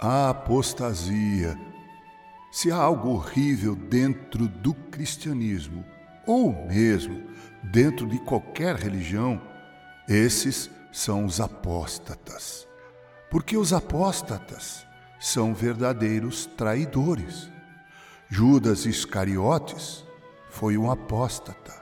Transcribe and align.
a 0.00 0.30
apostasia. 0.30 1.58
Se 2.50 2.70
há 2.70 2.76
algo 2.76 3.10
horrível 3.10 3.74
dentro 3.74 4.48
do 4.48 4.74
cristianismo, 4.74 5.84
ou 6.26 6.52
mesmo 6.66 7.22
dentro 7.62 8.06
de 8.06 8.18
qualquer 8.18 8.76
religião, 8.76 9.40
esses 10.08 10.70
são 10.92 11.24
os 11.24 11.40
apóstatas. 11.40 12.66
Porque 13.30 13.56
os 13.56 13.72
apóstatas 13.72 14.86
são 15.18 15.54
verdadeiros 15.54 16.46
traidores. 16.56 17.50
Judas 18.28 18.86
Iscariotes 18.86 20.04
foi 20.48 20.76
um 20.76 20.90
apóstata. 20.90 21.74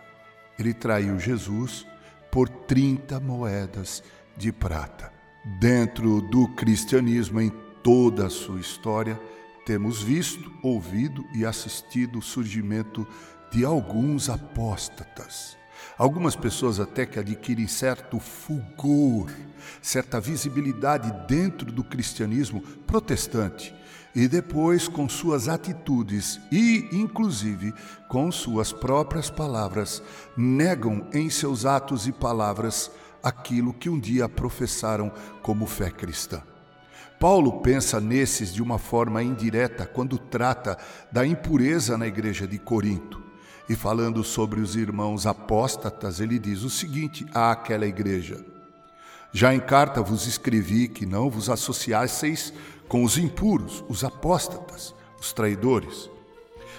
Ele 0.58 0.74
traiu 0.74 1.18
Jesus 1.18 1.86
por 2.30 2.48
30 2.48 3.20
moedas 3.20 4.02
de 4.36 4.50
prata. 4.50 5.12
Dentro 5.60 6.20
do 6.22 6.48
cristianismo, 6.54 7.40
em 7.40 7.52
toda 7.84 8.26
a 8.26 8.30
sua 8.30 8.58
história, 8.58 9.20
temos 9.66 10.02
visto, 10.02 10.50
ouvido 10.62 11.22
e 11.34 11.44
assistido 11.44 12.18
o 12.18 12.22
surgimento 12.22 13.06
de 13.52 13.64
alguns 13.64 14.30
apóstatas. 14.30 15.56
Algumas 15.98 16.34
pessoas 16.34 16.80
até 16.80 17.04
que 17.04 17.18
adquirem 17.18 17.68
certo 17.68 18.18
fulgor, 18.18 19.30
certa 19.82 20.18
visibilidade 20.18 21.12
dentro 21.28 21.70
do 21.70 21.84
cristianismo 21.84 22.62
protestante 22.86 23.74
e 24.14 24.26
depois 24.26 24.88
com 24.88 25.08
suas 25.08 25.48
atitudes 25.48 26.40
e, 26.50 26.88
inclusive, 26.90 27.72
com 28.08 28.32
suas 28.32 28.72
próprias 28.72 29.28
palavras, 29.28 30.02
negam 30.36 31.06
em 31.12 31.28
seus 31.28 31.66
atos 31.66 32.06
e 32.06 32.12
palavras 32.12 32.90
aquilo 33.22 33.74
que 33.74 33.90
um 33.90 33.98
dia 33.98 34.28
professaram 34.28 35.12
como 35.42 35.66
fé 35.66 35.90
cristã. 35.90 36.42
Paulo 37.24 37.62
pensa 37.62 38.02
nesses 38.02 38.52
de 38.52 38.62
uma 38.62 38.78
forma 38.78 39.22
indireta 39.22 39.86
quando 39.86 40.18
trata 40.18 40.76
da 41.10 41.26
impureza 41.26 41.96
na 41.96 42.06
igreja 42.06 42.46
de 42.46 42.58
Corinto. 42.58 43.18
E 43.66 43.74
falando 43.74 44.22
sobre 44.22 44.60
os 44.60 44.76
irmãos 44.76 45.26
apóstatas, 45.26 46.20
ele 46.20 46.38
diz 46.38 46.64
o 46.64 46.68
seguinte 46.68 47.24
àquela 47.32 47.86
igreja: 47.86 48.44
Já 49.32 49.54
em 49.54 49.58
carta 49.58 50.02
vos 50.02 50.26
escrevi 50.26 50.86
que 50.86 51.06
não 51.06 51.30
vos 51.30 51.48
associasseis 51.48 52.52
com 52.88 53.02
os 53.02 53.16
impuros, 53.16 53.82
os 53.88 54.04
apóstatas, 54.04 54.94
os 55.18 55.32
traidores. 55.32 56.10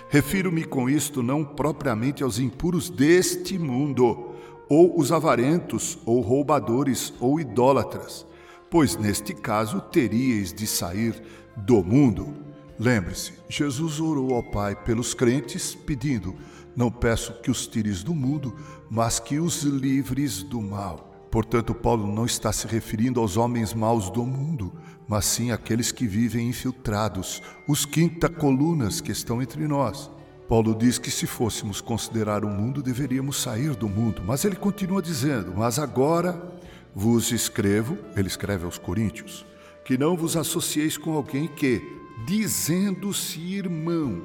Refiro-me 0.09 0.63
com 0.63 0.87
isto 0.87 1.23
não 1.23 1.43
propriamente 1.43 2.21
aos 2.21 2.37
impuros 2.37 2.87
deste 2.87 3.57
mundo, 3.57 4.35
ou 4.69 4.99
os 4.99 5.11
avarentos, 5.11 5.97
ou 6.05 6.21
roubadores, 6.21 7.11
ou 7.19 7.39
idólatras, 7.39 8.27
pois 8.75 8.97
neste 8.97 9.33
caso 9.33 9.79
teríeis 9.79 10.53
de 10.53 10.67
sair 10.67 11.23
do 11.55 11.81
mundo. 11.81 12.33
Lembre-se, 12.77 13.31
Jesus 13.47 14.01
orou 14.01 14.35
ao 14.35 14.43
Pai 14.43 14.75
pelos 14.75 15.13
crentes, 15.13 15.73
pedindo: 15.73 16.35
Não 16.75 16.91
peço 16.91 17.39
que 17.41 17.49
os 17.49 17.67
tires 17.67 18.03
do 18.03 18.13
mundo, 18.13 18.53
mas 18.89 19.17
que 19.17 19.39
os 19.39 19.63
livres 19.63 20.43
do 20.43 20.61
mal. 20.61 21.25
Portanto, 21.31 21.73
Paulo 21.73 22.05
não 22.05 22.25
está 22.25 22.51
se 22.51 22.67
referindo 22.67 23.21
aos 23.21 23.37
homens 23.37 23.73
maus 23.73 24.09
do 24.09 24.25
mundo, 24.25 24.73
mas 25.07 25.23
sim 25.23 25.51
àqueles 25.51 25.93
que 25.93 26.05
vivem 26.05 26.49
infiltrados, 26.49 27.41
os 27.65 27.85
quinta 27.85 28.27
colunas 28.27 28.99
que 28.99 29.09
estão 29.13 29.41
entre 29.41 29.65
nós. 29.69 30.11
Paulo 30.49 30.75
diz 30.75 30.99
que 30.99 31.09
se 31.09 31.25
fôssemos 31.25 31.79
considerar 31.79 32.43
o 32.43 32.49
mundo, 32.49 32.83
deveríamos 32.83 33.41
sair 33.41 33.73
do 33.73 33.87
mundo, 33.87 34.21
mas 34.25 34.43
ele 34.43 34.57
continua 34.57 35.01
dizendo: 35.01 35.53
Mas 35.55 35.79
agora 35.79 36.54
vos 36.95 37.33
escrevo, 37.33 37.97
ele 38.15 38.29
escreve 38.29 38.63
aos 38.63 38.77
Coríntios, 38.77 39.45
que 39.83 39.97
não 39.97 40.15
vos 40.15 40.37
associeis 40.37 40.97
com 40.97 41.13
alguém 41.13 41.45
que, 41.45 41.81
dizendo-se 42.25 43.37
irmão, 43.39 44.23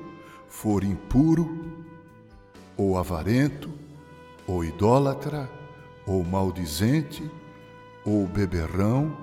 for 0.48 0.84
impuro, 0.84 1.84
ou 2.76 2.96
avarento, 2.96 3.68
ou 4.46 4.64
idólatra, 4.64 5.50
ou 6.06 6.22
maldizente, 6.22 7.28
ou 8.04 8.26
beberrão, 8.26 9.16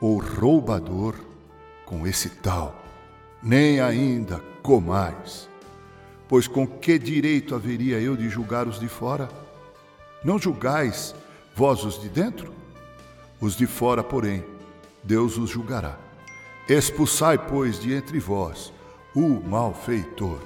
ou 0.00 0.18
roubador, 0.18 1.16
com 1.84 2.06
esse 2.06 2.30
tal, 2.30 2.84
nem 3.42 3.80
ainda 3.80 4.40
comais. 4.62 5.48
Pois 6.28 6.48
com 6.48 6.66
que 6.66 6.98
direito 6.98 7.54
haveria 7.54 8.00
eu 8.00 8.16
de 8.16 8.28
julgar 8.28 8.66
os 8.66 8.80
de 8.80 8.88
fora? 8.88 9.28
Não 10.24 10.38
julgais 10.38 11.14
vós 11.54 11.84
os 11.84 12.00
de 12.00 12.08
dentro? 12.08 12.52
Os 13.40 13.54
de 13.54 13.66
fora, 13.66 14.02
porém, 14.02 14.44
Deus 15.02 15.36
os 15.36 15.50
julgará. 15.50 15.98
Expulsai, 16.68 17.38
pois, 17.38 17.78
de 17.78 17.92
entre 17.92 18.18
vós 18.18 18.72
o 19.14 19.40
malfeitor. 19.40 20.40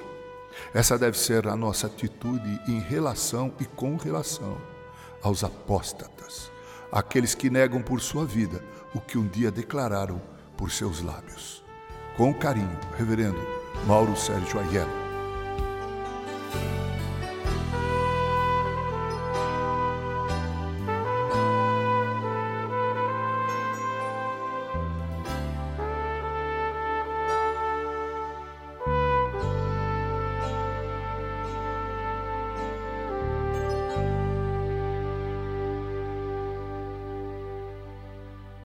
Essa 0.72 0.98
deve 0.98 1.18
ser 1.18 1.48
a 1.48 1.56
nossa 1.56 1.86
atitude 1.86 2.60
em 2.68 2.78
relação 2.78 3.52
e 3.58 3.64
com 3.64 3.96
relação 3.96 4.56
aos 5.22 5.42
apóstatas, 5.42 6.50
aqueles 6.92 7.34
que 7.34 7.50
negam 7.50 7.82
por 7.82 8.00
sua 8.00 8.24
vida 8.24 8.62
o 8.94 9.00
que 9.00 9.18
um 9.18 9.26
dia 9.26 9.50
declararam 9.50 10.20
por 10.56 10.70
seus 10.70 11.00
lábios. 11.00 11.64
Com 12.16 12.32
carinho, 12.34 12.78
Reverendo 12.96 13.40
Mauro 13.86 14.16
Sérgio 14.16 14.60
Aiello. 14.60 14.99